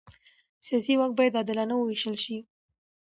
[0.65, 2.37] سیاسي واک باید عادلانه ووېشل شي